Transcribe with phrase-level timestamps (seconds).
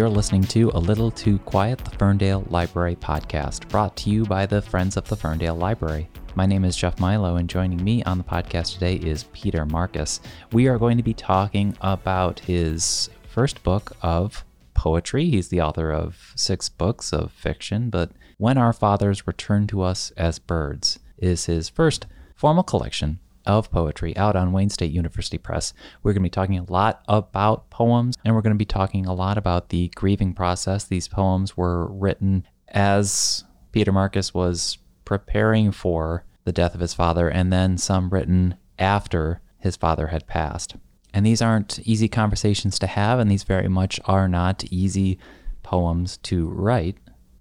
[0.00, 4.46] you're listening to A Little Too Quiet, the Ferndale Library podcast, brought to you by
[4.46, 6.08] the Friends of the Ferndale Library.
[6.34, 10.22] My name is Jeff Milo, and joining me on the podcast today is Peter Markus.
[10.52, 14.42] We are going to be talking about his first book of
[14.72, 15.28] poetry.
[15.28, 20.12] He's the author of six books of fiction, but When Our Fathers Return to Us
[20.16, 25.72] as Birds is his first formal collection of poetry out on Wayne State University Press.
[26.02, 29.06] We're going to be talking a lot about poems and we're going to be talking
[29.06, 30.84] a lot about the grieving process.
[30.84, 37.28] These poems were written as Peter Markus was preparing for the death of his father,
[37.28, 40.76] and then some written after his father had passed.
[41.12, 45.18] And these aren't easy conversations to have, and these very much are not easy
[45.62, 46.96] poems to write.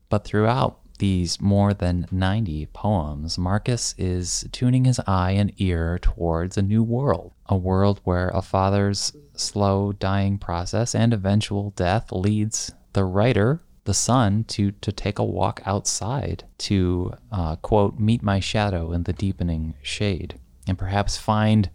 [0.10, 6.58] But throughout these more than 90 poems, Markus is tuning his eye and ear towards
[6.58, 12.72] a new world, a world where a father's slow dying process and eventual death leads
[12.94, 18.40] the writer, the son, to, to take a walk outside, to, uh, quote, meet my
[18.40, 21.70] shadow in the deepening shade, and perhaps find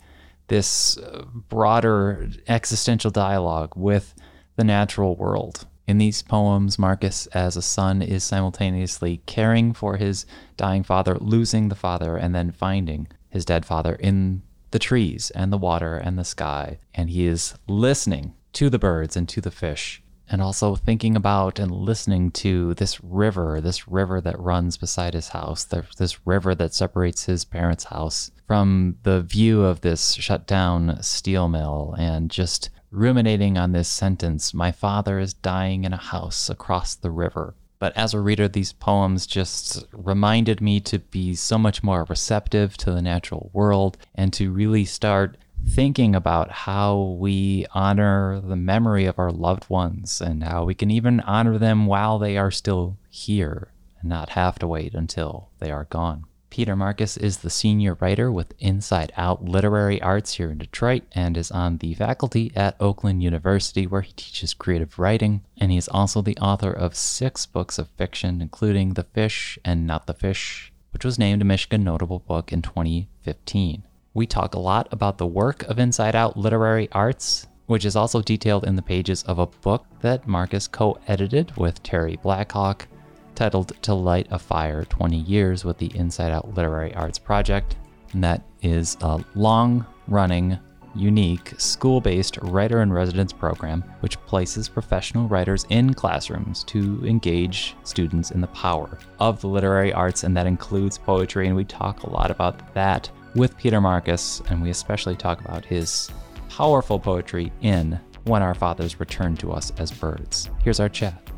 [0.49, 4.15] this uh, broader existential dialogue with
[4.57, 10.25] the natural world in these poems, Markus, as a son, is simultaneously caring for his
[10.57, 15.53] dying father, losing the father, and then finding his dead father in the trees and
[15.53, 16.79] the water and the sky.
[16.95, 21.59] And he is listening to the birds and to the fish, and also thinking about
[21.59, 26.73] and listening to this river, this river that runs beside his house, this river that
[26.73, 32.71] separates his parents' house from the view of this shut down steel mill, and just
[32.95, 37.55] ruminating on this sentence My father is dying in a house across the river.
[37.81, 42.77] But as a reader, these poems just reminded me to be so much more receptive
[42.79, 45.37] to the natural world and to really start
[45.69, 50.91] thinking about how we honor the memory of our loved ones and how we can
[50.91, 55.71] even honor them while they are still here and not have to wait until they
[55.71, 56.25] are gone.
[56.55, 61.37] Peter Markus is the senior writer with Inside Out Literary Arts here in Detroit and
[61.37, 65.43] is on the faculty at Oakland University where he teaches creative writing.
[65.57, 69.85] And he is also the author of six books of fiction, including The Fish and
[69.85, 73.83] Not the Fish, which was named a Michigan Notable Book in 2015.
[74.15, 78.23] We talk a lot about the work of Inside Out Literary Arts, which is also
[78.23, 82.87] detailed in the pages of a book that Markus co edited with Terry Blackhawk
[83.35, 87.77] titled To Light a Fire 20 Years with the Inside Out Literary Arts Project.
[88.13, 90.59] And that is a long running,
[90.95, 97.75] unique, school based writer in residence program which places professional writers in classrooms to engage
[97.85, 101.49] students in the power of the literary arts, and that includes poetry.
[101.49, 105.65] And we talk a lot about that with Peter Markus, and we especially talk about
[105.65, 106.11] his
[106.49, 110.51] powerful poetry in When Our Fathers Return to Us as Birds.
[110.63, 111.34] Here's our chat.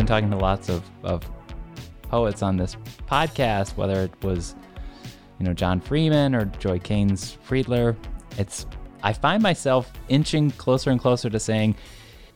[0.00, 1.30] Been talking to lots of, of
[2.00, 2.74] poets on this
[3.06, 4.54] podcast, whether it was,
[5.38, 7.94] you know, John Freeman or Joy Keynes Friedler.
[8.38, 8.64] It's
[9.02, 11.76] I find myself inching closer and closer to saying,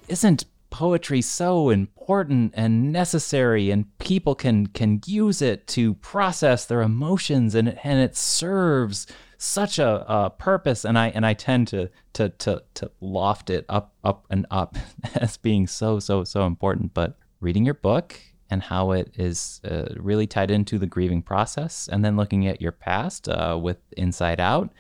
[0.09, 6.83] isn't poetry so important and necessary and people can can use it to process their
[6.83, 9.07] emotions and and it serves
[9.39, 13.65] such a, a, purpose and I and I tend to to to to loft it
[13.69, 14.77] up up and up
[15.15, 18.19] as being so so so important but reading your book
[18.51, 22.61] and how it is uh, really tied into the grieving process, and then looking at
[22.61, 24.71] your past uh, with Inside Out.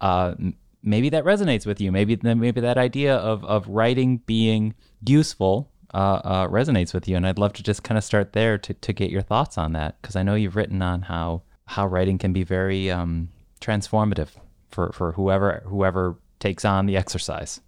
[0.00, 0.34] Uh,
[0.82, 1.92] maybe that resonates with you.
[1.92, 4.74] Maybe maybe that idea of of writing being
[5.06, 8.58] useful uh, uh, resonates with you, and I'd love to just kind of start there
[8.58, 11.86] to to get your thoughts on that because I know you've written on how how
[11.86, 13.28] writing can be very um,
[13.60, 14.30] transformative
[14.70, 17.60] for for whoever whoever takes on the exercise.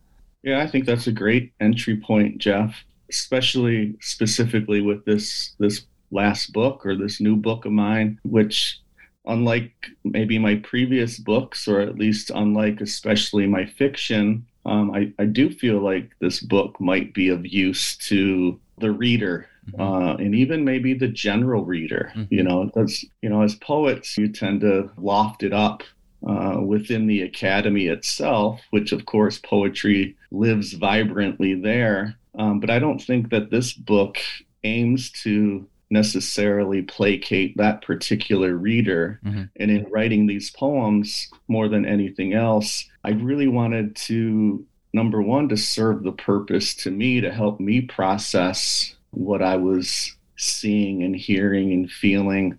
[0.42, 2.84] Yeah, I think that's a great entry point, Jeff
[3.14, 8.80] especially specifically with this this last book or this new book of mine, which
[9.26, 9.72] unlike
[10.04, 15.50] maybe my previous books, or at least unlike especially my fiction, um, I, I do
[15.50, 19.80] feel like this book might be of use to the reader mm-hmm.
[19.80, 22.12] uh, and even maybe the general reader.
[22.14, 22.34] Mm-hmm.
[22.34, 25.82] You know, that's you know, as poets, you tend to loft it up
[26.26, 32.16] uh, within the academy itself, which of course poetry lives vibrantly there.
[32.38, 34.18] Um, but I don't think that this book
[34.62, 39.20] aims to necessarily placate that particular reader.
[39.24, 39.42] Mm-hmm.
[39.56, 45.48] And in writing these poems, more than anything else, I really wanted to, number one,
[45.50, 51.14] to serve the purpose to me to help me process what I was seeing and
[51.14, 52.58] hearing and feeling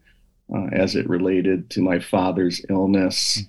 [0.54, 3.44] uh, as it related to my father's illness.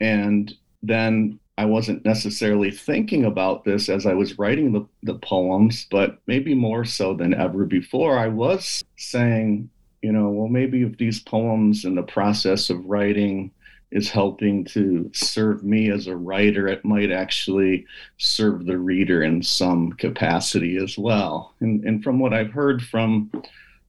[0.00, 5.86] And then I wasn't necessarily thinking about this as I was writing the, the poems,
[5.90, 9.68] but maybe more so than ever before, I was saying,
[10.00, 13.50] you know, well, maybe if these poems in the process of writing
[13.90, 17.84] is helping to serve me as a writer, it might actually
[18.16, 21.54] serve the reader in some capacity as well.
[21.60, 23.30] And, and from what I've heard from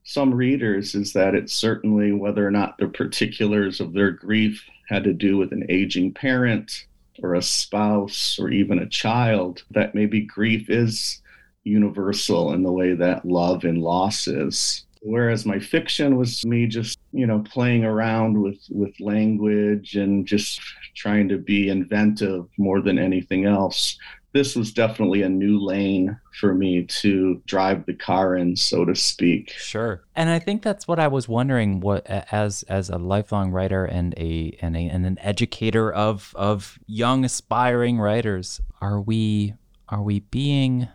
[0.04, 5.04] some readers, is that it's certainly whether or not the particulars of their grief had
[5.04, 6.84] to do with an aging parent
[7.22, 11.20] or a spouse or even a child, that maybe grief is
[11.64, 14.84] universal in the way that love and loss is.
[15.04, 20.60] Whereas my fiction was me just you know playing around with with language and just
[20.94, 23.98] trying to be inventive more than anything else
[24.32, 28.94] this was definitely a new lane for me to drive the car in so to
[28.94, 29.50] speak.
[29.50, 30.02] Sure.
[30.16, 34.14] And i think that's what i was wondering what as as a lifelong writer and
[34.16, 39.54] a and, a, and an educator of of young aspiring writers are we
[39.88, 40.88] are we being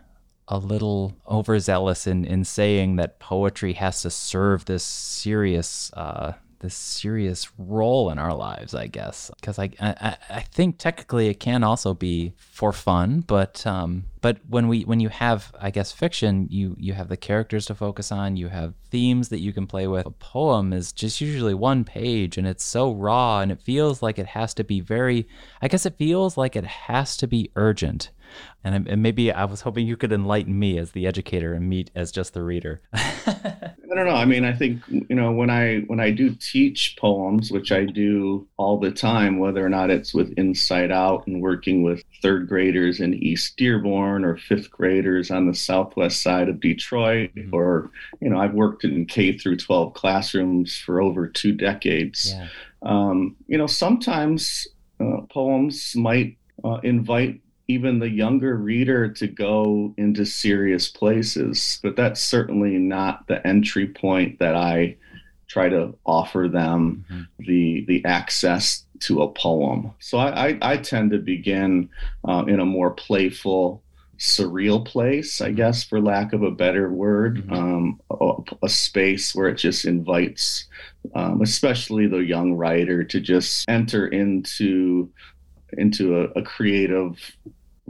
[0.48, 6.74] a little overzealous in, in saying that poetry has to serve this serious uh, this
[6.74, 9.30] serious role in our lives, I guess.
[9.40, 14.38] Because I, I I think technically it can also be for fun, but um, but
[14.48, 18.10] when we when you have I guess fiction, you you have the characters to focus
[18.10, 20.06] on, you have themes that you can play with.
[20.06, 24.18] A poem is just usually one page, and it's so raw, and it feels like
[24.18, 25.28] it has to be very.
[25.62, 28.10] I guess it feels like it has to be urgent
[28.64, 31.90] and, and maybe I was hoping you could enlighten me as the educator and meet
[31.94, 32.80] as just the reader.
[32.94, 34.14] I don't know.
[34.14, 37.84] I mean, I think you know when I when I do teach poems, which I
[37.84, 42.48] do all the time, whether or not it's with Inside Out and working with third
[42.48, 47.54] graders in East Dearborn or fifth graders on the southwest side of Detroit, mm-hmm.
[47.54, 47.90] or
[48.20, 52.32] you know, I've worked in K through 12 classrooms for over two decades.
[52.34, 52.48] Yeah.
[52.82, 54.68] Um, you know, sometimes
[55.00, 61.78] uh, poems might uh, invite even the younger reader to go into serious places.
[61.82, 64.96] But that's certainly not the entry point that I
[65.46, 67.22] try to offer them mm-hmm.
[67.38, 69.92] the the access to a poem.
[70.00, 71.88] So I, I, I tend to begin
[72.26, 73.82] uh, in a more playful,
[74.18, 75.56] surreal place, I mm-hmm.
[75.56, 77.52] guess, for lack of a better word, mm-hmm.
[77.52, 80.66] um, a, a, space where it just invites,
[81.14, 85.10] um, especially the young writer, to just enter into
[85.76, 87.18] into a, a creative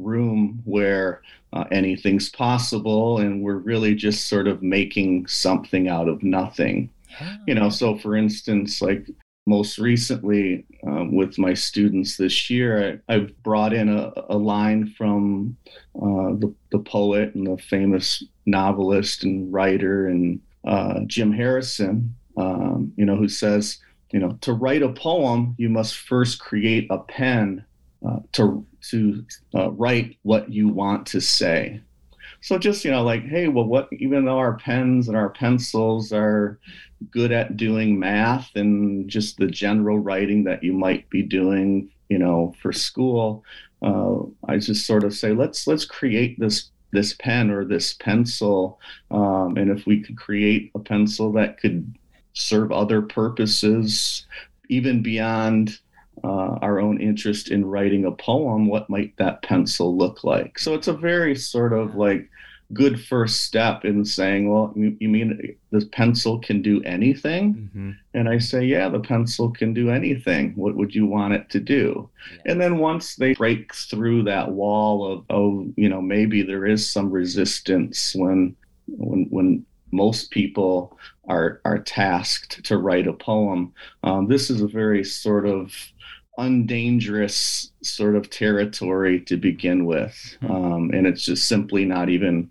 [0.03, 1.23] room where
[1.53, 6.91] uh, anything's possible and we're really just sort of making something out of nothing.
[7.47, 9.09] You know so for instance like
[9.49, 14.87] most recently um, with my students this year I, have brought in a, a line
[14.97, 15.57] from
[15.97, 22.93] uh, the, the poet and the famous novelist and writer and uh, jim harrison um,
[22.97, 23.79] you know who says
[24.13, 27.65] you know to write a poem you must first create a pen
[28.07, 29.25] uh, to to
[29.55, 31.81] uh, write what you want to say.
[32.41, 33.89] So just you know, like, hey, well, what?
[33.93, 36.59] Even though our pens and our pencils are
[37.11, 42.19] good at doing math and just the general writing that you might be doing, you
[42.19, 43.45] know, for school,
[43.83, 48.81] uh, I just sort of say, let's let's create this this pen or this pencil,
[49.11, 51.95] um, and if we could create a pencil that could
[52.33, 54.27] serve other purposes,
[54.69, 55.79] even beyond
[56.25, 60.59] uh, our own interest in writing a poem, what might that pencil look like?
[60.59, 62.29] So it's a very sort of like
[62.73, 67.55] good first step in saying, well, you, mean the pencil can do anything?
[67.55, 67.91] Mm-hmm.
[68.15, 70.53] And I say, yeah, the pencil can do anything.
[70.55, 72.11] What would you want it to do?
[72.31, 72.53] Yeah.
[72.53, 76.89] And then once they break through that wall of, oh, you know, maybe there is
[76.89, 78.55] some resistance when
[78.87, 80.99] when when most people
[81.29, 83.73] are are tasked to write a poem.
[84.03, 85.75] Um, this is a very sort of
[86.39, 90.37] undangerous sort of territory to begin with.
[90.41, 90.51] Hmm.
[90.51, 92.51] Um, and it's just simply not even,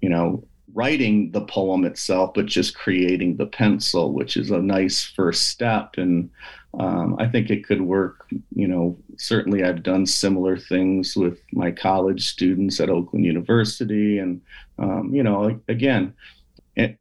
[0.00, 0.44] you know,
[0.74, 5.94] writing the poem itself, but just creating the pencil, which is a nice first step.
[5.96, 6.30] And
[6.78, 8.28] um, I think it could work.
[8.54, 14.18] You know, certainly I've done similar things with my college students at Oakland University.
[14.18, 14.40] And,
[14.78, 16.14] um, you know, again,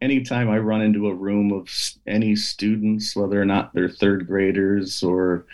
[0.02, 1.70] anytime I run into a room of
[2.08, 5.46] any students, whether or not they're third graders or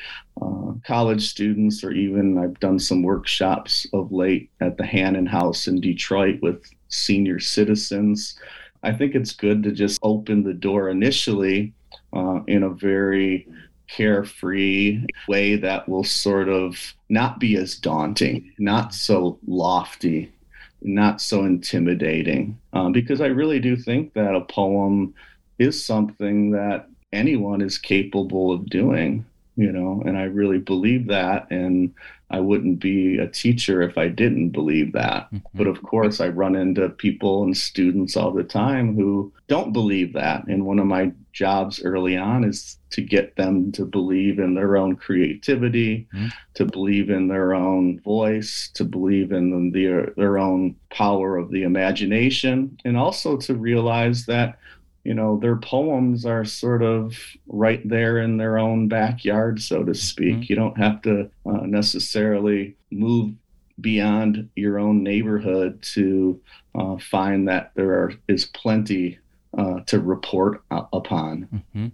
[0.41, 5.67] uh, college students, or even I've done some workshops of late at the Hannan House
[5.67, 8.39] in Detroit with senior citizens.
[8.83, 11.73] I think it's good to just open the door initially
[12.11, 13.47] uh, in a very
[13.87, 20.31] carefree way that will sort of not be as daunting, not so lofty,
[20.81, 25.13] not so intimidating um, because I really do think that a poem
[25.59, 29.25] is something that anyone is capable of doing
[29.55, 31.93] you know and i really believe that and
[32.31, 35.37] i wouldn't be a teacher if i didn't believe that mm-hmm.
[35.53, 40.13] but of course i run into people and students all the time who don't believe
[40.13, 44.53] that and one of my jobs early on is to get them to believe in
[44.53, 46.27] their own creativity mm-hmm.
[46.53, 51.63] to believe in their own voice to believe in their, their own power of the
[51.63, 54.57] imagination and also to realize that
[55.03, 57.17] you know their poems are sort of
[57.47, 60.45] right there in their own backyard so to speak mm-hmm.
[60.47, 63.33] you don't have to uh, necessarily move
[63.81, 66.39] beyond your own neighborhood to
[66.75, 69.17] uh, find that there are, is plenty
[69.57, 71.87] uh, to report uh, upon mm-hmm.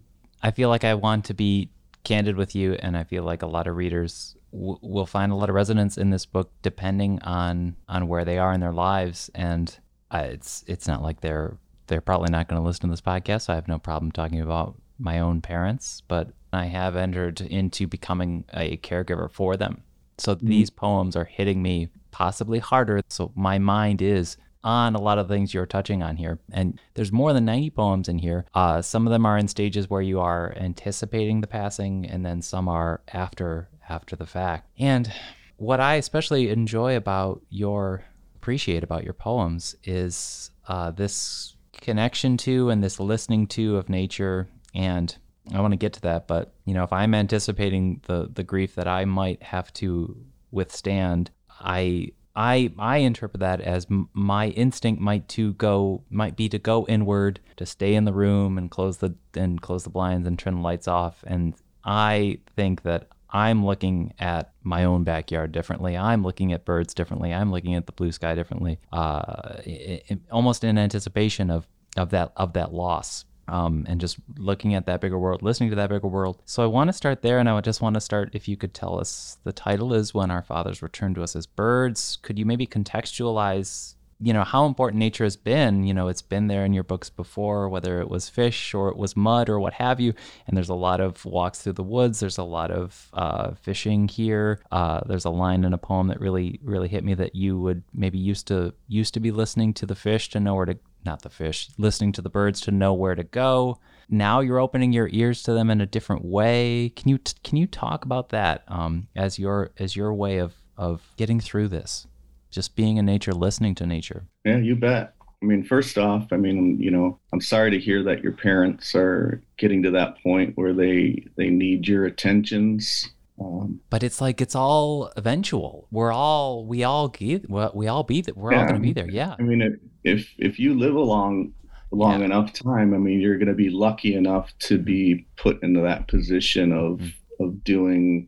[0.44, 1.70] i feel like i want to be
[2.04, 5.36] candid with you and i feel like a lot of readers w- will find a
[5.36, 9.30] lot of resonance in this book depending on on where they are in their lives
[9.36, 9.80] and
[10.12, 11.58] uh, it's it's not like they're
[11.90, 13.44] they're probably not going to listen to this podcast.
[13.44, 17.88] So I have no problem talking about my own parents, but I have entered into
[17.88, 19.84] becoming a caregiver for them.
[20.18, 20.48] So mm-hmm.
[20.48, 23.02] these poems are hitting me possibly harder.
[23.10, 26.40] So my mind is on a lot of things you're touching on here.
[26.52, 28.46] And there's more than 90 poems in here.
[28.54, 32.42] Uh, some of them are in stages where you are anticipating the passing, and then
[32.42, 34.70] some are after after the fact.
[34.78, 35.12] And
[35.58, 38.04] what I especially enjoy about your
[38.36, 44.48] appreciate about your poems is uh, this connection to and this listening to of nature
[44.74, 45.18] and
[45.54, 48.76] I want to get to that, but you know, if I'm anticipating the the grief
[48.76, 50.16] that I might have to
[50.52, 56.50] withstand, I I I interpret that as m- my instinct might to go might be
[56.50, 60.28] to go inward, to stay in the room and close the and close the blinds
[60.28, 61.24] and turn the lights off.
[61.26, 65.96] And I think that I'm looking at my own backyard differently.
[65.96, 67.34] I'm looking at birds differently.
[67.34, 71.68] I'm looking at the blue sky differently, uh, it, it, almost in anticipation of
[71.98, 73.26] of that of that loss.
[73.48, 76.40] Um, and just looking at that bigger world, listening to that bigger world.
[76.46, 78.30] So I want to start there, and I just want to start.
[78.34, 81.48] If you could tell us, the title is "When Our Fathers Return to Us as
[81.48, 86.22] Birds." Could you maybe contextualize you know how important nature has been you know it's
[86.22, 89.60] been there in your books before whether it was fish or it was mud or
[89.60, 90.14] what have you.
[90.48, 92.20] And there's a lot of walks through the woods.
[92.20, 94.62] There's a lot of uh, fishing here.
[94.72, 97.84] Uh, there's a line in a poem that really really hit me that you would
[97.94, 101.22] maybe used to used to be listening to the fish to know where to not
[101.22, 103.80] the fish listening to the birds to know where to go.
[104.10, 106.90] Now you're opening your ears to them in a different way.
[106.96, 111.14] Can you can you talk about that um, as your as your way of of
[111.18, 112.08] getting through this
[112.50, 114.26] just being in nature, listening to nature.
[114.46, 115.14] Yeah, you bet.
[115.42, 118.94] I mean, first off, I mean, you know, I'm sorry to hear that your parents
[118.94, 123.10] are getting to that point where they they need your attentions.
[123.40, 125.88] Um, but it's like it's all eventual.
[125.92, 128.92] We're all we all get we all be that we're yeah, all going to be
[128.92, 129.10] there.
[129.10, 129.36] Yeah.
[129.40, 131.54] I mean, if if you live a long
[131.92, 132.26] long yeah.
[132.26, 136.10] enough time, I mean, you're going to be lucky enough to be put into that
[136.10, 137.44] position of mm-hmm.
[137.44, 138.28] of doing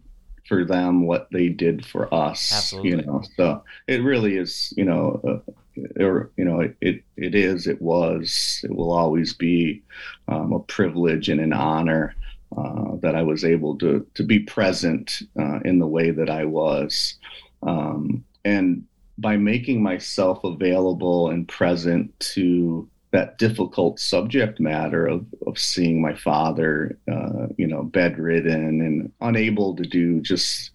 [0.51, 2.51] for them what they did for us.
[2.51, 2.89] Absolutely.
[2.89, 7.67] You know, so it really is, you know, uh, or you know, it, it, is,
[7.67, 9.81] it was, it will always be
[10.27, 12.13] um, a privilege and an honor
[12.58, 16.43] uh, that I was able to to be present uh, in the way that I
[16.43, 17.15] was,
[17.63, 18.84] um, and
[19.17, 26.15] by making myself available and present to that difficult subject matter of, of seeing my
[26.15, 30.72] father, uh, you know, bedridden and unable to do just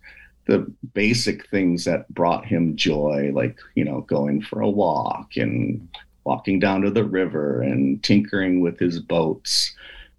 [0.47, 5.89] the basic things that brought him joy, like, you know, going for a walk and
[6.25, 9.75] walking down to the river and tinkering with his boats.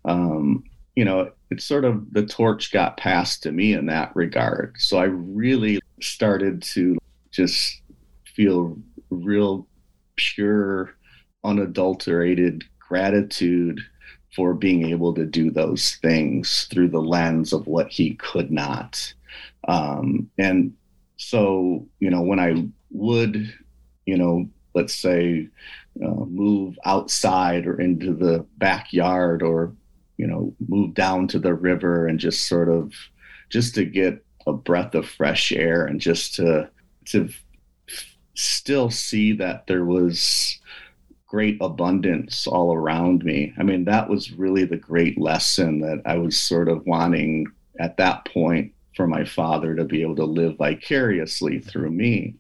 [0.05, 0.63] Um,
[0.95, 4.75] you know, it's sort of the torch got passed to me in that regard.
[4.79, 6.97] So I really started to
[7.31, 7.81] just
[8.25, 8.77] feel
[9.09, 9.67] real
[10.15, 10.97] pure
[11.44, 13.79] unadulterated gratitude
[14.36, 19.13] for being able to do those things through the lens of what he could not.
[19.67, 20.74] Um, and
[21.17, 23.53] so, you know, when I would,
[24.06, 25.48] you know, let's say,
[26.03, 29.74] uh, move outside or into the backyard or,
[30.17, 32.94] you know, move down to the river and just sort of
[33.50, 36.70] just to get a breath of fresh air and just to,
[37.06, 37.29] to
[38.36, 40.60] still see that there was
[41.27, 43.53] great abundance all around me.
[43.57, 47.48] I mean, that was really the great lesson that I was sort of wanting
[47.79, 52.36] at that point for my father to be able to live vicariously through me.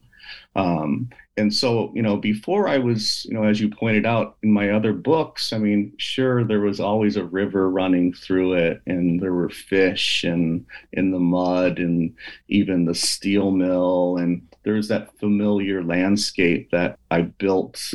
[0.55, 4.51] Um, and so, you know, before I was, you know, as you pointed out in
[4.51, 9.21] my other books, I mean, sure, there was always a river running through it, and
[9.21, 12.15] there were fish and in the mud, and
[12.47, 17.93] even the steel mill, and there's that familiar landscape that I built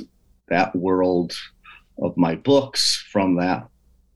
[0.52, 1.34] that world
[2.00, 3.66] of my books from that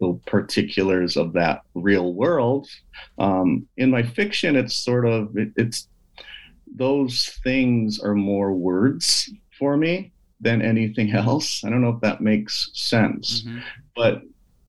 [0.01, 2.69] the particulars of that real world.
[3.19, 5.89] Um, in my fiction, it's sort of it, it's
[6.75, 11.65] those things are more words for me than anything else.
[11.65, 13.61] I don't know if that makes sense, mm-hmm.
[13.95, 14.23] but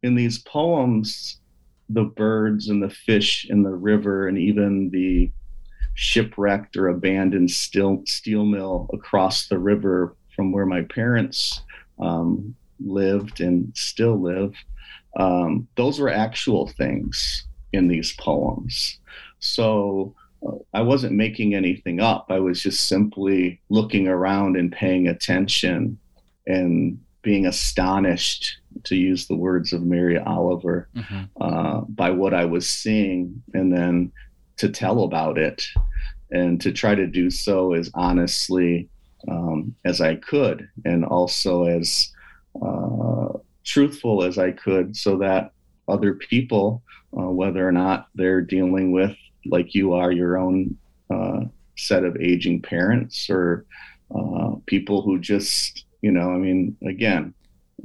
[0.03, 1.41] in these poems,
[1.89, 5.31] the birds and the fish in the river and even the
[5.95, 11.61] shipwrecked or abandoned steel, steel mill across the river from where my parents
[11.99, 14.53] um, lived and still live,
[15.19, 18.99] um, those were actual things in these poems.
[19.39, 20.15] So
[20.47, 22.27] uh, I wasn't making anything up.
[22.29, 25.97] I was just simply looking around and paying attention
[26.45, 31.23] and being astonished, to use the words of Mary Oliver, mm-hmm.
[31.41, 34.11] uh, by what I was seeing, and then
[34.57, 35.65] to tell about it
[36.31, 38.87] and to try to do so as honestly
[39.29, 42.11] um, as I could, and also as
[42.61, 43.29] uh,
[43.63, 45.51] truthful as I could, so that
[45.87, 46.81] other people,
[47.17, 49.15] uh, whether or not they're dealing with,
[49.45, 50.77] like you are, your own
[51.09, 51.41] uh,
[51.77, 53.65] set of aging parents or
[54.13, 57.33] uh, people who just, you know, I mean, again,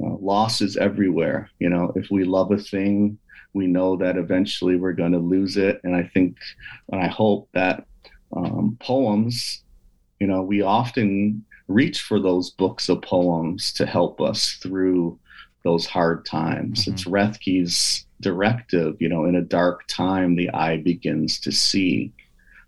[0.03, 1.49] uh, loss is everywhere.
[1.59, 3.17] You know, if we love a thing,
[3.53, 5.79] we know that eventually we're going to lose it.
[5.83, 6.37] And I think,
[6.91, 7.85] and I hope that
[8.35, 9.62] um, poems
[10.23, 15.19] you know, we often reach for those books of poems to help us through
[15.65, 16.83] those hard times.
[16.83, 16.93] Mm-hmm.
[16.93, 22.13] It's Roethke's directive, you know, in a dark time, the eye begins to see.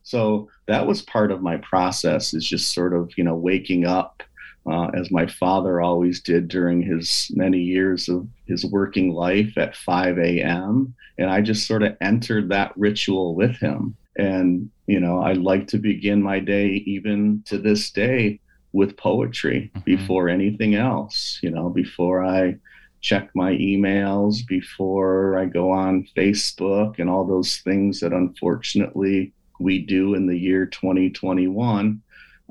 [0.04, 4.22] So that was part of my process is just sort of, you know, waking up
[4.70, 9.78] uh, as my father always did during his many years of his working life at
[9.78, 10.94] 5 a.m.
[11.18, 13.96] And I just sort of entered that ritual with him.
[14.18, 18.40] And, you know, I like to begin my day, even to this day,
[18.74, 19.84] with poetry mm-hmm.
[19.86, 22.58] before anything else, you know, before I
[23.02, 29.80] check my emails, before I go on Facebook and all those things that unfortunately we
[29.80, 32.02] do in the year 2021.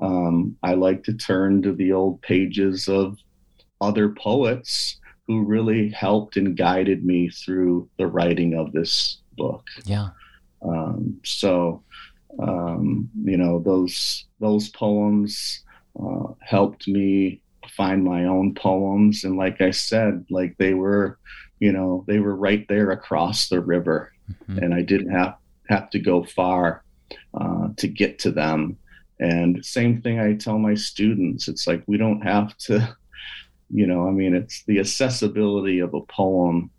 [0.00, 3.18] Um, I like to turn to the old pages of
[3.80, 9.66] other poets who really helped and guided me through the writing of this book.
[9.84, 10.08] Yeah.
[10.62, 11.82] Um, so,
[12.40, 15.62] um, you know, those those poems
[16.00, 17.40] uh, helped me
[17.76, 21.18] find my own poems, and like I said, like they were,
[21.60, 24.58] you know, they were right there across the river, mm-hmm.
[24.58, 25.36] and I didn't have
[25.68, 26.84] have to go far
[27.34, 28.76] uh, to get to them.
[29.20, 31.48] And same thing I tell my students.
[31.48, 32.96] It's like we don't have to,
[33.70, 36.70] you know, I mean, it's the accessibility of a poem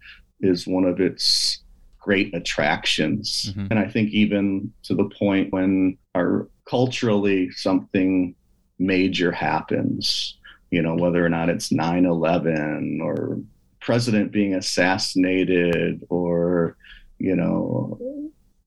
[0.41, 1.63] is one of its
[2.05, 3.47] great attractions.
[3.49, 3.67] Mm-hmm.
[3.71, 8.35] And I think even to the point when our culturally something
[8.77, 10.37] major happens,
[10.69, 13.39] you know, whether or not it's 9 11 or
[13.79, 16.77] president being assassinated or,
[17.17, 17.99] you know,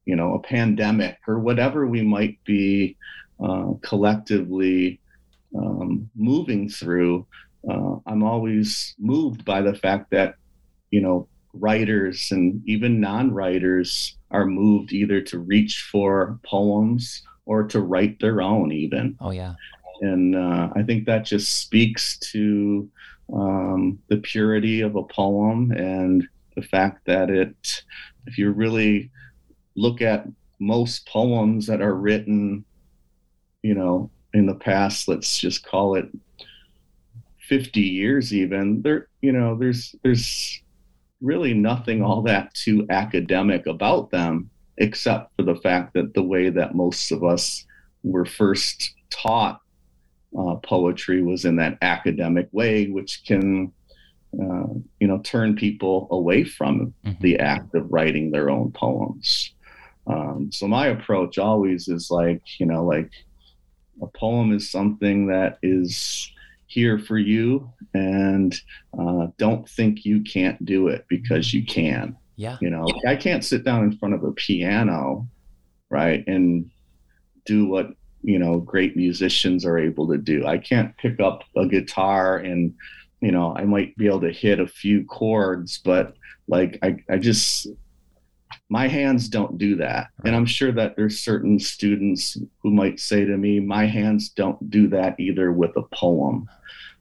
[0.04, 2.96] you know, a pandemic or whatever we might be
[3.40, 5.00] uh, collectively
[5.56, 7.24] um, moving through,
[7.70, 10.34] uh, I'm always moved by the fact that,
[10.90, 11.28] you know,
[11.60, 18.42] writers and even non-writers are moved either to reach for poems or to write their
[18.42, 19.16] own even.
[19.20, 19.54] Oh yeah.
[20.00, 22.88] And uh, i think that just speaks to
[23.32, 27.82] um, the purity of a poem and the fact that it
[28.26, 29.10] if you really
[29.76, 30.26] look at
[30.58, 32.64] most poems that are written
[33.62, 36.08] you know in the past let's just call it
[37.48, 40.60] 50 years even there you know there's there's
[41.20, 46.50] really nothing all that too academic about them, except for the fact that the way
[46.50, 47.64] that most of us
[48.02, 49.60] were first taught
[50.38, 53.72] uh, poetry was in that academic way, which can,
[54.34, 54.68] uh,
[55.00, 57.20] you know, turn people away from mm-hmm.
[57.22, 59.54] the act of writing their own poems.
[60.06, 63.10] Um, so my approach always is like, you know, like
[64.00, 66.30] a poem is something that is
[66.68, 68.60] here for you and
[68.98, 72.16] uh, don't think you can't do it because you can.
[72.36, 72.58] Yeah.
[72.60, 75.26] You know, I can't sit down in front of a piano,
[75.90, 76.70] right, and
[77.46, 77.88] do what,
[78.22, 80.46] you know, great musicians are able to do.
[80.46, 82.74] I can't pick up a guitar and,
[83.20, 86.14] you know, I might be able to hit a few chords, but
[86.46, 87.66] like I, I just
[88.70, 93.24] my hands don't do that and i'm sure that there's certain students who might say
[93.24, 96.48] to me my hands don't do that either with a poem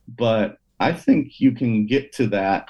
[0.07, 2.69] but I think you can get to that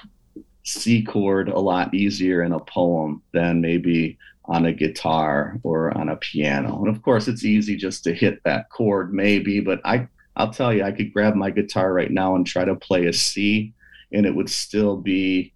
[0.64, 6.08] C chord a lot easier in a poem than maybe on a guitar or on
[6.08, 6.78] a piano.
[6.78, 10.72] And of course, it's easy just to hit that chord, maybe, but I, I'll tell
[10.72, 13.74] you, I could grab my guitar right now and try to play a C,
[14.12, 15.52] and it would still be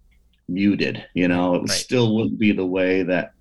[0.47, 1.03] muted.
[1.15, 1.69] You know, it right.
[1.69, 3.33] still wouldn't be the way that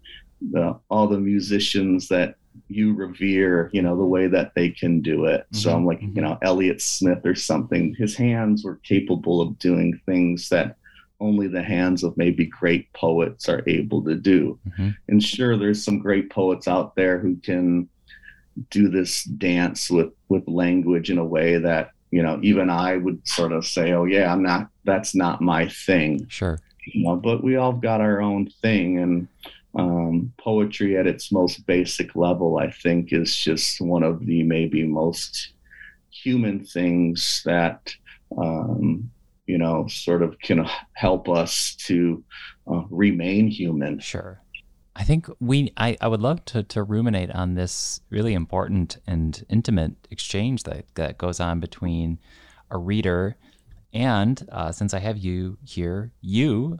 [0.50, 2.36] the, all the musicians that
[2.68, 5.42] you revere, you know, the way that they can do it.
[5.42, 5.56] Mm-hmm.
[5.56, 6.16] So I'm like, mm-hmm.
[6.16, 7.94] you know, Elliott Smith or something.
[7.94, 10.76] His hands were capable of doing things that
[11.20, 14.58] only the hands of maybe great poets are able to do.
[14.68, 14.90] Mm-hmm.
[15.08, 17.88] And sure, there's some great poets out there who can
[18.70, 23.26] do this dance with with language in a way that you know even I would
[23.26, 24.68] sort of say, oh yeah, I'm not.
[24.84, 26.26] That's not my thing.
[26.28, 26.58] Sure.
[26.86, 29.28] You know, but we all got our own thing, and
[29.74, 34.84] um, poetry at its most basic level, I think, is just one of the maybe
[34.84, 35.52] most
[36.10, 37.94] human things that
[38.36, 39.10] um,
[39.46, 42.22] you know sort of can help us to
[42.70, 43.98] uh, remain human.
[43.98, 44.40] Sure.
[44.94, 49.42] I think we I, I would love to, to ruminate on this really important and
[49.48, 52.18] intimate exchange that, that goes on between
[52.70, 53.36] a reader
[53.92, 56.78] and uh, since I have you here, you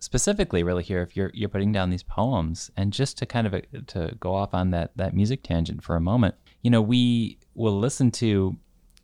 [0.00, 3.54] specifically really here if you're you're putting down these poems and just to kind of
[3.54, 7.38] uh, to go off on that that music tangent for a moment you know we
[7.54, 8.56] will listen to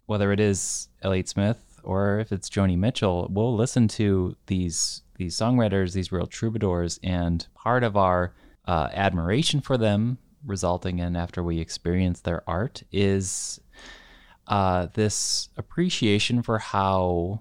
[0.07, 5.37] whether it is Elliott Smith or if it's Joni Mitchell we'll listen to these these
[5.37, 8.35] songwriters these real troubadours and part of our
[8.67, 13.61] uh, admiration for them resulting in after we experience their art is
[14.49, 17.41] uh, this appreciation for how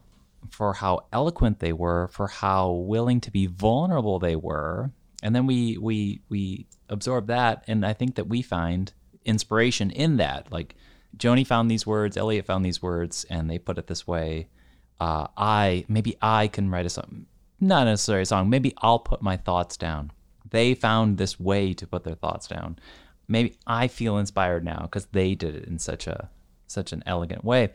[0.56, 4.90] for how eloquent they were, for how willing to be vulnerable they were.
[5.22, 8.94] And then we we we absorb that and I think that we find
[9.26, 10.50] inspiration in that.
[10.52, 10.76] Like
[11.18, 14.48] Joni found these words, Elliott found these words, and they put it this way.
[15.00, 17.26] Uh, I maybe I can write a song,
[17.60, 18.50] not necessarily a song.
[18.50, 20.12] Maybe I'll put my thoughts down.
[20.50, 22.80] They found this way to put their thoughts down.
[23.28, 26.30] Maybe I feel inspired now because they did it in such a
[26.68, 27.72] such an elegant way.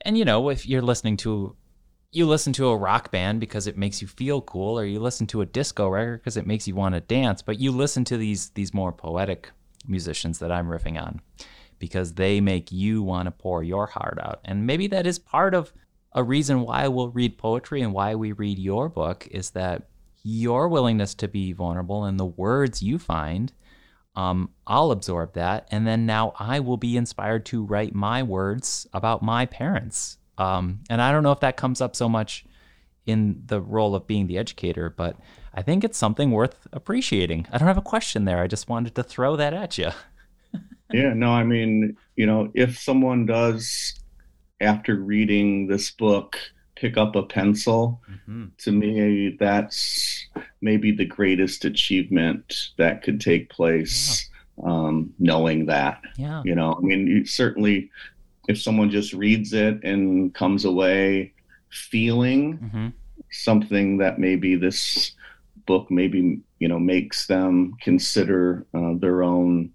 [0.00, 1.54] And you know, if you're listening to
[2.14, 5.26] you listen to a rock band because it makes you feel cool or you listen
[5.26, 8.16] to a disco record because it makes you want to dance but you listen to
[8.16, 9.50] these these more poetic
[9.86, 11.20] musicians that I'm riffing on
[11.78, 14.40] because they make you want to pour your heart out.
[14.44, 15.72] And maybe that is part of
[16.12, 19.88] a reason why we'll read poetry and why we read your book is that
[20.22, 23.52] your willingness to be vulnerable and the words you find
[24.16, 28.86] um, I'll absorb that and then now I will be inspired to write my words
[28.92, 32.44] about my parents um, and I don't know if that comes up so much
[33.06, 35.16] in the role of being the educator, but
[35.52, 37.46] I think it's something worth appreciating.
[37.52, 38.40] I don't have a question there.
[38.40, 39.90] I just wanted to throw that at you.
[40.92, 43.94] yeah, no, I mean, you know, if someone does,
[44.60, 46.38] after reading this book,
[46.76, 48.46] pick up a pencil, mm-hmm.
[48.58, 50.26] to me, that's
[50.60, 54.28] maybe the greatest achievement that could take place.
[54.28, 54.30] Yeah.
[54.62, 56.40] Um, knowing that, yeah.
[56.44, 57.90] you know, I mean, you certainly
[58.48, 61.32] if someone just reads it and comes away
[61.70, 62.88] feeling mm-hmm.
[63.30, 65.12] something that maybe this
[65.66, 69.70] book maybe you know makes them consider uh, their own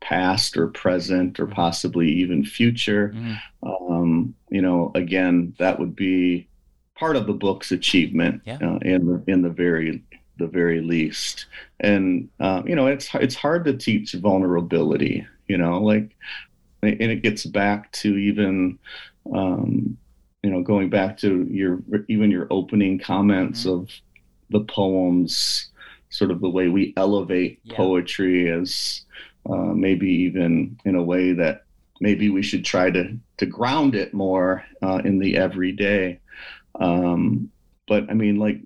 [0.00, 3.38] past or present or possibly even future mm.
[3.62, 6.46] um, you know again that would be
[6.94, 8.58] part of the book's achievement yeah.
[8.62, 10.02] uh, in the in the very
[10.38, 11.46] the very least
[11.80, 16.16] and uh, you know it's it's hard to teach vulnerability you know like
[16.86, 18.78] and it gets back to even
[19.34, 19.96] um,
[20.42, 23.80] you know going back to your even your opening comments mm-hmm.
[23.80, 23.90] of
[24.50, 25.70] the poems
[26.10, 27.76] sort of the way we elevate yeah.
[27.76, 29.02] poetry as
[29.48, 31.64] uh, maybe even in a way that
[32.00, 36.20] maybe we should try to to ground it more uh, in the everyday
[36.80, 37.50] um,
[37.88, 38.60] but i mean like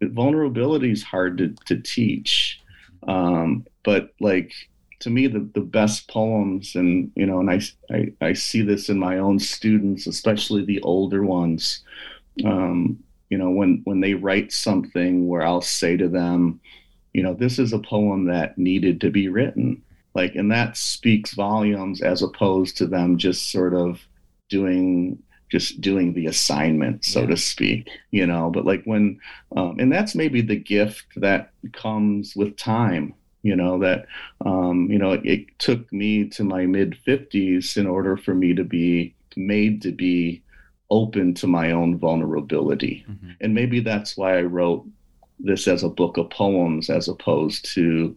[0.00, 2.62] vulnerability is hard to, to teach
[3.06, 4.52] um, but like
[5.00, 7.60] to me the, the best poems and you know and I,
[7.94, 11.82] I, I see this in my own students especially the older ones.
[12.44, 16.60] Um, you know when when they write something where i'll say to them
[17.12, 19.82] you know this is a poem that needed to be written.
[20.14, 24.00] Like and that speaks volumes as opposed to them just sort of
[24.48, 27.26] doing just doing the assignment so yeah.
[27.26, 28.50] to speak you know?
[28.50, 29.20] But like when
[29.56, 34.06] um, and that's maybe the gift that comes with time you know that
[34.44, 38.54] um, you know it, it, took me to my mid 50s in order for me
[38.54, 40.42] to be made to be
[40.90, 43.04] open to my own vulnerability.
[43.08, 43.30] Mm-hmm.
[43.40, 44.86] and maybe that's why i wrote
[45.38, 48.16] this as a book of poems as opposed to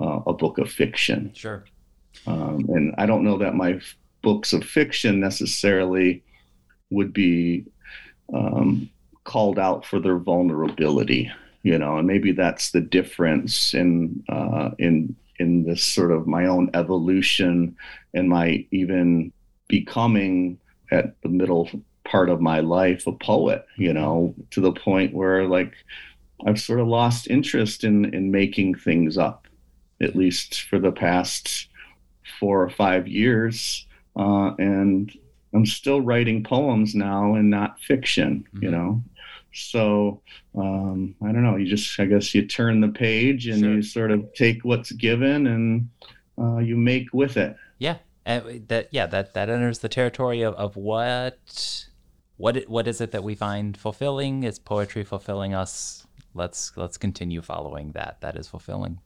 [0.00, 1.32] uh, a book of fiction.
[1.34, 1.64] Sure.
[2.26, 6.22] Um, and i don't know that my f- books of fiction necessarily
[6.90, 7.64] would be
[8.34, 8.90] um,
[9.24, 11.30] called out for their vulnerability
[11.62, 16.46] you know, and maybe that's the difference in uh, in in this sort of my
[16.46, 17.76] own evolution
[18.14, 19.32] and my even
[19.68, 20.58] becoming
[20.90, 21.70] at the middle
[22.04, 25.74] part of my life a poet, you know, to the point where like
[26.46, 29.46] I've sort of lost interest in in making things up,
[30.00, 31.68] at least for the past
[32.38, 35.12] four or five years, uh, and
[35.52, 38.46] I'm still writing poems now and not fiction.
[38.54, 38.64] Mm-hmm.
[38.64, 39.02] You know,
[39.52, 40.22] so
[40.56, 41.56] um, I don't know.
[41.56, 43.74] You just, I guess, you turn the page and sure.
[43.74, 45.88] you sort of take what's given and
[46.38, 47.56] uh, you make with it.
[47.78, 51.86] Yeah, and that yeah that that enters the territory of, of what
[52.36, 54.44] what what is it that we find fulfilling?
[54.44, 56.06] Is poetry fulfilling us?
[56.34, 58.20] Let's let's continue following that.
[58.20, 59.00] That is fulfilling.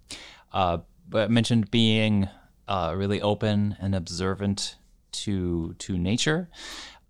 [0.52, 0.78] Uh,
[1.08, 2.28] but I mentioned being
[2.68, 4.76] uh, really open and observant
[5.12, 6.48] to to nature.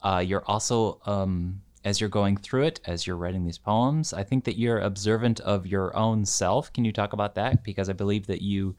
[0.03, 4.25] Uh, you're also um, as you're going through it, as you're writing these poems, I
[4.25, 6.73] think that you're observant of your own self.
[6.73, 7.63] Can you talk about that?
[7.63, 8.75] Because I believe that you,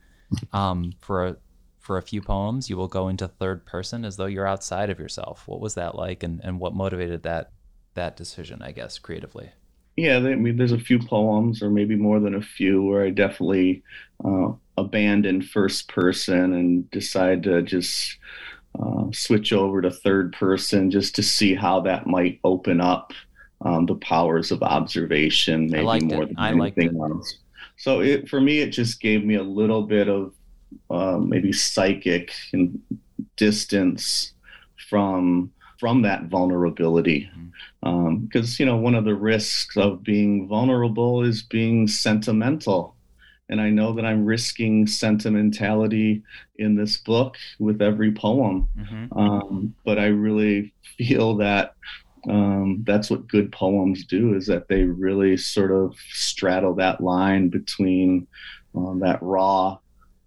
[0.52, 1.36] um, for a,
[1.78, 4.98] for a few poems, you will go into third person as though you're outside of
[4.98, 5.46] yourself.
[5.46, 7.52] What was that like, and, and what motivated that
[7.94, 8.60] that decision?
[8.60, 9.50] I guess creatively.
[9.96, 13.10] Yeah, I mean, there's a few poems, or maybe more than a few, where I
[13.10, 13.82] definitely
[14.24, 18.18] uh, abandon first person and decide to just
[18.78, 23.12] uh, switch over to third person just to see how that might open up
[23.62, 26.28] um, the powers of observation, maybe more it.
[26.28, 27.38] than I anything else.
[27.76, 30.32] So it, for me, it just gave me a little bit of
[30.90, 32.80] uh, maybe psychic and
[33.36, 34.32] distance
[34.88, 37.30] from from that vulnerability
[37.80, 42.95] because um, you know one of the risks of being vulnerable is being sentimental
[43.48, 46.22] and I know that I'm risking sentimentality
[46.56, 48.68] in this book with every poem.
[48.78, 49.18] Mm-hmm.
[49.18, 51.74] Um, but I really feel that
[52.28, 57.48] um, that's what good poems do is that they really sort of straddle that line
[57.48, 58.26] between
[58.74, 59.78] um, that raw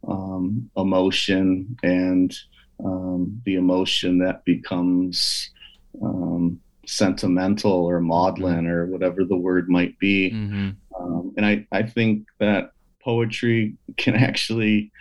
[0.07, 2.35] um, emotion and
[2.83, 5.49] um, the emotion that becomes
[6.01, 10.31] um, sentimental or maudlin or whatever the word might be.
[10.31, 11.29] Mm-hmm.
[11.35, 12.71] and I, I think that
[13.03, 14.91] poetry can actually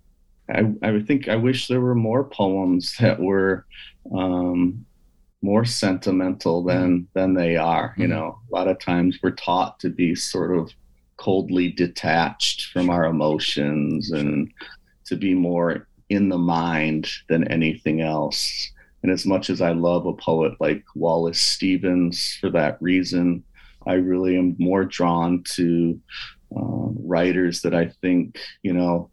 [0.51, 3.67] I, I think I wish there were more poems that were
[4.13, 4.85] um,
[5.43, 7.95] more sentimental than than they are.
[7.97, 8.13] You mm-hmm.
[8.13, 10.73] know, a lot of times we're taught to be sort of
[11.17, 14.51] coldly detached from our emotions and
[15.07, 18.71] to be more in the mind than anything else.
[19.03, 23.45] And as much as I love a poet like Wallace Stevens for that reason,
[23.87, 26.01] I really am more drawn to
[26.55, 29.11] uh, writers that I think you know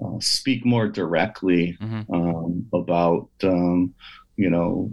[0.00, 2.12] uh, speak more directly mm-hmm.
[2.12, 3.94] um, about um,
[4.36, 4.90] you know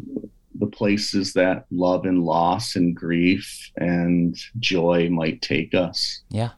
[0.57, 6.21] the places that love and loss and grief and joy might take us.
[6.29, 6.51] Yeah.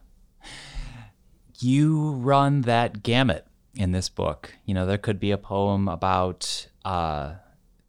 [1.60, 4.54] You run that gamut in this book.
[4.64, 7.34] You know, there could be a poem about uh,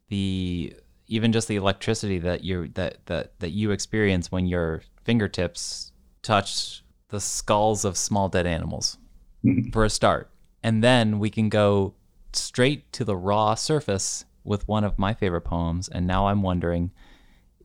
[0.09, 0.75] the
[1.07, 6.83] even just the electricity that you that that that you experience when your fingertips touch
[7.09, 8.97] the skulls of small dead animals
[9.43, 9.69] mm-hmm.
[9.71, 10.29] for a start.
[10.63, 11.95] And then we can go
[12.33, 15.89] straight to the raw surface with one of my favorite poems.
[15.89, 16.91] And now I'm wondering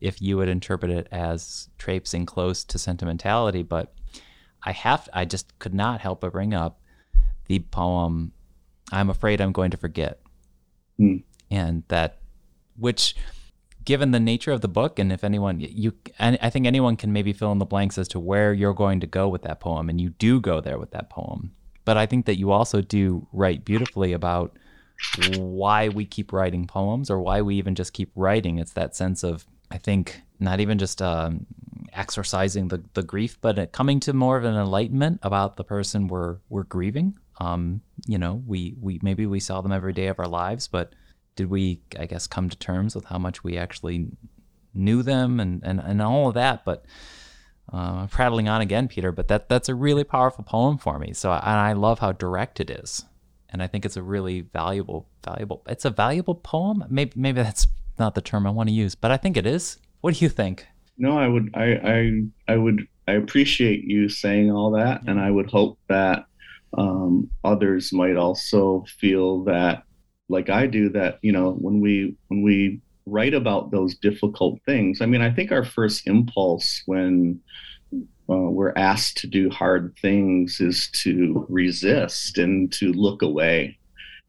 [0.01, 3.63] if you would interpret it as traipsing close to sentimentality.
[3.63, 3.93] But
[4.63, 6.79] I have, I just could not help but bring up
[7.47, 8.31] the poem,
[8.91, 10.19] I'm Afraid I'm Going to Forget.
[10.99, 11.23] Mm.
[11.51, 12.19] And that,
[12.77, 13.15] which
[13.85, 17.33] given the nature of the book, and if anyone you, I think anyone can maybe
[17.33, 20.01] fill in the blanks as to where you're going to go with that poem, and
[20.01, 21.53] you do go there with that poem.
[21.85, 24.57] But I think that you also do write beautifully about
[25.37, 28.57] why we keep writing poems, or why we even just keep writing.
[28.57, 31.45] It's that sense of I think not even just um,
[31.93, 36.37] exorcising the, the grief, but coming to more of an enlightenment about the person we're
[36.49, 37.17] we're grieving.
[37.39, 40.93] Um, you know, we we maybe we saw them every day of our lives, but
[41.35, 44.07] did we, I guess, come to terms with how much we actually
[44.73, 46.65] knew them and, and, and all of that.
[46.65, 46.85] But
[47.71, 51.13] uh, prattling on again, Peter, but that that's a really powerful poem for me.
[51.13, 53.05] So I, I love how direct it is,
[53.49, 55.63] and I think it's a really valuable valuable.
[55.67, 56.83] It's a valuable poem.
[56.89, 57.67] Maybe maybe that's
[57.97, 59.79] not the term I want to use, but I think it is.
[60.01, 60.67] What do you think?
[60.97, 65.11] No, I would I I I would I appreciate you saying all that, yeah.
[65.11, 66.25] and I would hope that
[66.77, 69.83] um, others might also feel that
[70.29, 75.01] like I do that, you know, when we when we write about those difficult things,
[75.01, 77.41] I mean, I think our first impulse when
[78.29, 83.77] uh, we're asked to do hard things is to resist and to look away.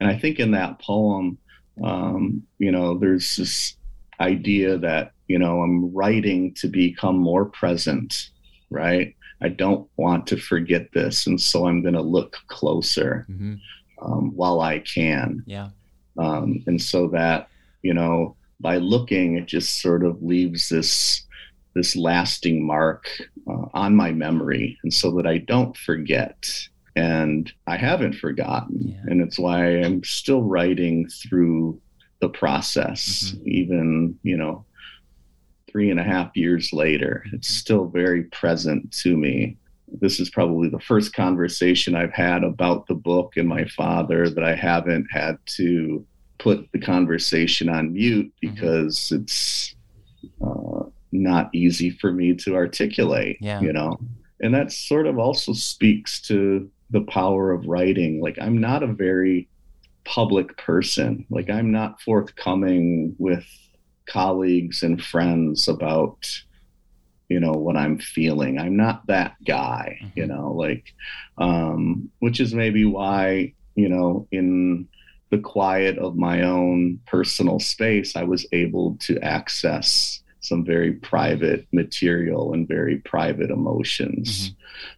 [0.01, 1.39] And I think in that poem,
[1.83, 3.77] um, you know, there's this
[4.21, 8.29] idea that, you know, I'm writing to become more present,
[8.71, 9.15] right?
[9.41, 11.27] I don't want to forget this.
[11.27, 13.55] And so I'm going to look closer mm-hmm.
[14.03, 15.43] um, while I can.
[15.47, 15.71] Yeah.
[16.19, 17.49] Um, and so that,
[17.83, 21.23] you know, by looking, it just sort of leaves this
[21.75, 23.07] this lasting mark
[23.47, 26.49] uh, on my memory, and so that I don't forget.
[26.97, 29.03] And I haven't forgotten, yeah.
[29.05, 31.79] and it's why I'm still writing through
[32.23, 33.49] the process, mm-hmm.
[33.49, 34.65] even you know,
[35.71, 37.27] three and a half years later.
[37.35, 39.59] It's still very present to me.
[39.89, 44.45] This is probably the first conversation I've had about the book and my father that
[44.45, 46.05] I haven't had to
[46.39, 48.55] put the conversation on mute mm-hmm.
[48.55, 49.23] because mm-hmm.
[49.23, 49.75] it's
[50.45, 53.61] uh, not easy for me to articulate, yeah.
[53.61, 53.99] you know?
[54.41, 58.21] And that sort of also speaks to the power of writing.
[58.21, 59.49] Like, I'm not a very
[60.05, 61.27] public person.
[61.31, 63.47] Like, I'm not forthcoming with
[64.07, 66.29] colleagues and friends about,
[67.29, 68.59] you know, what I'm feeling.
[68.59, 70.19] I'm not that guy, mm-hmm.
[70.19, 70.95] you know, like,
[71.39, 74.89] um, which is maybe why, you know, in
[75.31, 81.67] the quiet of my own personal space, I was able to access some very private
[81.73, 84.53] material and very private emotions.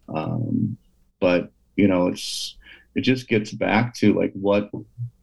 [0.09, 0.17] Mm-hmm.
[0.17, 0.77] Um,
[1.21, 2.57] but you know, it's
[2.95, 4.71] it just gets back to like what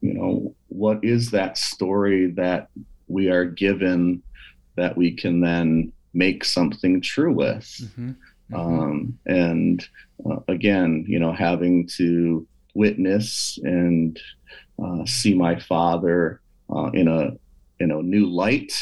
[0.01, 2.69] you know, what is that story that
[3.07, 4.23] we are given
[4.75, 7.63] that we can then make something true with.
[7.63, 8.12] Mm-hmm.
[8.51, 8.56] Mm-hmm.
[8.56, 9.88] Um, and
[10.25, 14.19] uh, again, you know, having to witness and
[14.84, 16.41] uh, see my father
[16.73, 17.32] uh, in a
[17.80, 18.73] in a new light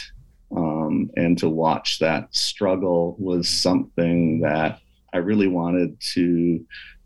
[0.55, 4.79] um, and to watch that struggle was something that
[5.13, 6.63] I really wanted to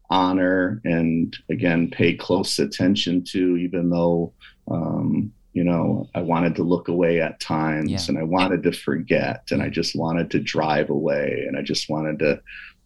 [0.09, 4.33] honor and again pay close attention to, even though
[4.69, 7.99] um, you know I wanted to look away at times yeah.
[8.09, 11.89] and I wanted to forget and I just wanted to drive away and I just
[11.89, 12.39] wanted to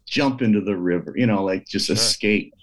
[0.05, 1.95] jump into the river, you know, like just sure.
[1.95, 2.53] escape.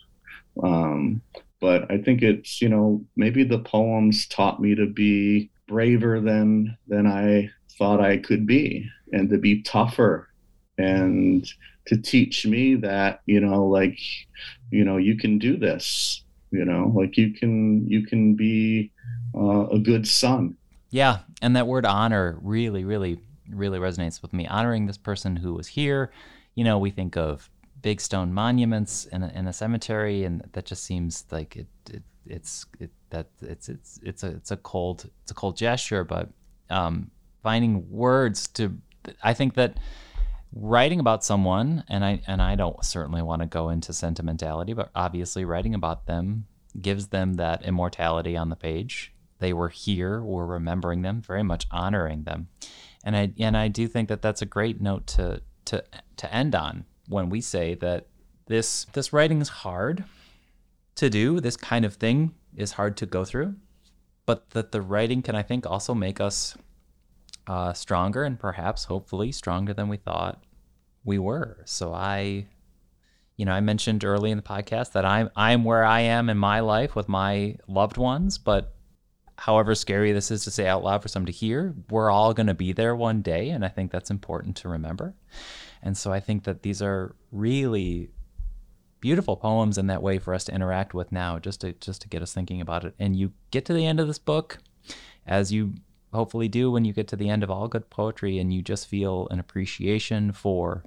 [0.62, 1.20] Um,
[1.60, 6.78] but I think it's you know maybe the poems taught me to be braver than
[6.86, 10.30] than I thought I could be and to be tougher
[10.78, 11.46] and
[11.86, 13.98] to teach me that you know like
[14.70, 18.90] you know you can do this you know like you can you can be
[19.34, 20.56] uh, a good son
[20.90, 25.54] yeah and that word honor really really really resonates with me honoring this person who
[25.54, 26.10] was here
[26.54, 30.64] you know we think of big stone monuments in a, in a cemetery and that
[30.64, 35.08] just seems like it, it it's it, that it's it's it's a it's a cold
[35.22, 36.28] it's a cold gesture but
[36.70, 37.10] um
[37.42, 38.76] finding words to
[39.22, 39.78] I think that
[40.52, 44.90] writing about someone and I and I don't certainly want to go into sentimentality, but
[44.94, 46.46] obviously writing about them
[46.80, 49.12] gives them that immortality on the page.
[49.38, 52.48] They were here, we're remembering them, very much honoring them.
[53.04, 55.84] And I and I do think that that's a great note to to
[56.16, 58.06] to end on when we say that
[58.46, 60.04] this this writing is hard
[60.96, 63.54] to do, this kind of thing is hard to go through,
[64.26, 66.56] but that the writing can I think also make us
[67.46, 70.42] uh, stronger and perhaps hopefully stronger than we thought
[71.04, 71.62] we were.
[71.64, 72.46] So I,
[73.36, 76.36] you know, I mentioned early in the podcast that I'm I'm where I am in
[76.36, 78.74] my life with my loved ones, but
[79.38, 82.48] however scary this is to say out loud for some to hear, we're all going
[82.48, 85.14] to be there one day, and I think that's important to remember.
[85.80, 88.10] And so I think that these are really
[89.00, 92.08] beautiful poems in that way for us to interact with now, just to just to
[92.08, 92.94] get us thinking about it.
[92.98, 94.58] And you get to the end of this book,
[95.24, 95.74] as you
[96.12, 98.88] hopefully do when you get to the end of all good poetry and you just
[98.88, 100.82] feel an appreciation for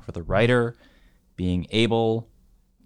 [0.00, 0.76] for the writer
[1.36, 2.26] being able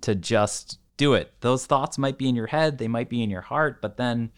[0.00, 1.32] to just do it.
[1.42, 4.32] Those thoughts might be in your head, they might be in your heart, but then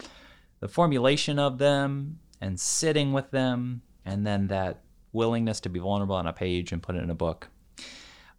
[0.61, 6.17] the formulation of them and sitting with them and then that willingness to be vulnerable
[6.17, 7.49] on a page and put it in a book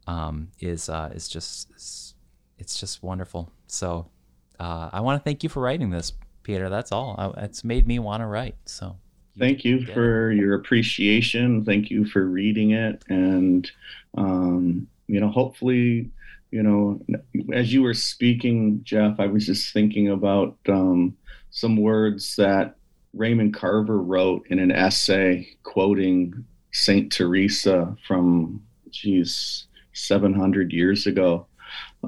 [0.07, 2.15] um, is uh, is just it's,
[2.57, 3.51] it's just wonderful.
[3.67, 4.07] So
[4.59, 6.69] uh, I want to thank you for writing this Peter.
[6.69, 7.15] That's all.
[7.17, 8.55] I, it's made me want to write.
[8.65, 8.97] So
[9.35, 10.37] you thank you for it.
[10.37, 11.63] your appreciation.
[11.63, 13.69] Thank you for reading it, and
[14.17, 16.09] um, you know, hopefully,
[16.51, 17.01] you know,
[17.53, 21.15] as you were speaking, Jeff, I was just thinking about um,
[21.51, 22.75] some words that
[23.13, 31.47] Raymond Carver wrote in an essay quoting Saint Teresa from, geez, 700 years ago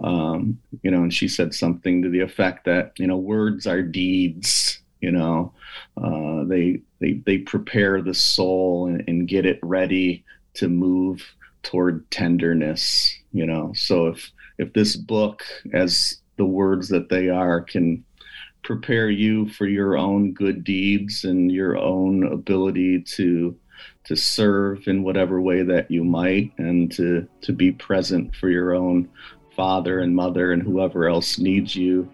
[0.04, 3.82] um, you know, and she said something to the effect that you know words are
[3.82, 4.80] deeds.
[5.02, 5.54] You know,
[5.98, 10.24] uh, they they they prepare the soul and, and get it ready
[10.56, 11.24] to move
[11.64, 13.18] toward tenderness.
[13.32, 18.04] You know, so if if this book, as the words that they are, can
[18.64, 23.58] prepare you for your own good deeds and your own ability to
[24.04, 28.76] to serve in whatever way that you might and to to be present for your
[28.76, 29.10] own
[29.56, 32.10] father and mother and whoever else needs you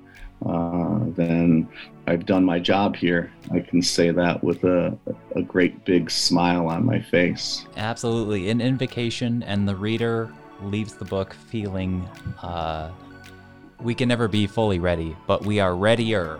[0.45, 1.67] uh, then
[2.05, 3.31] I've done my job here.
[3.51, 4.97] I can say that with a,
[5.35, 7.65] a great big smile on my face.
[7.75, 8.49] Absolutely.
[8.49, 10.31] An invocation, and the reader
[10.61, 12.07] leaves the book feeling
[12.41, 12.91] uh,
[13.81, 16.39] we can never be fully ready, but we are readier.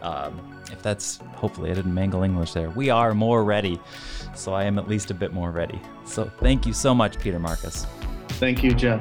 [0.00, 0.40] Um,
[0.72, 2.70] if that's hopefully I didn't mangle English there.
[2.70, 3.80] We are more ready.
[4.34, 5.80] So I am at least a bit more ready.
[6.04, 7.86] So thank you so much, Peter Markus.
[8.28, 9.00] Thank you, Jeff.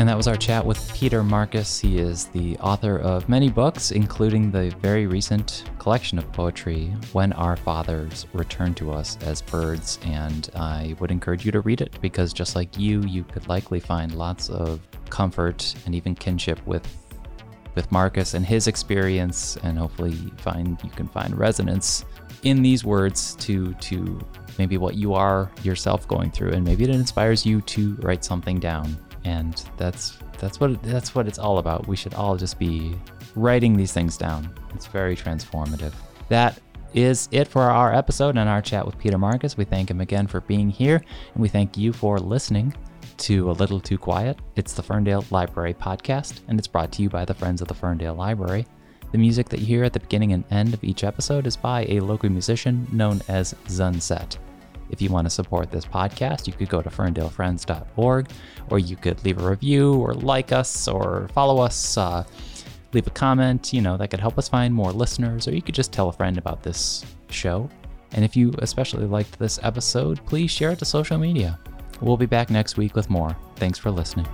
[0.00, 1.78] And that was our chat with Peter Markus.
[1.78, 7.32] He is the author of many books, including the very recent collection of poetry, When
[7.34, 10.00] Our Fathers Return to Us as Birds.
[10.04, 13.78] And I would encourage you to read it because, just like you, you could likely
[13.78, 14.80] find lots of
[15.10, 16.86] comfort and even kinship with.
[17.76, 22.04] With Markus and his experience, and hopefully find you can find resonance
[22.44, 24.20] in these words to to
[24.58, 28.60] maybe what you are yourself going through, and maybe it inspires you to write something
[28.60, 31.86] down and that's that's what that's what it's all about.
[31.86, 32.94] We should all just be
[33.34, 34.54] writing these things down.
[34.74, 35.92] It's very transformative.
[36.28, 36.60] That
[36.94, 39.56] is it for our episode and our chat with Peter Markus.
[39.56, 41.02] We thank him again for being here,
[41.34, 42.74] and we thank you for listening
[43.18, 44.38] to A Little Too Quiet.
[44.56, 47.74] It's the Ferndale Library podcast, and it's brought to you by the Friends of the
[47.74, 48.66] Ferndale Library.
[49.12, 51.84] The music that you hear at the beginning and end of each episode is by
[51.86, 54.38] a local musician known as Zunset.
[54.94, 58.30] If you want to support this podcast, you could go to ferndalefriends.org
[58.70, 62.22] or you could leave a review or like us or follow us, uh,
[62.92, 63.72] leave a comment.
[63.72, 66.12] You know, that could help us find more listeners, or you could just tell a
[66.12, 67.68] friend about this show.
[68.12, 71.58] And if you especially liked this episode, please share it to social media.
[72.00, 73.36] We'll be back next week with more.
[73.56, 74.28] Thanks for listening.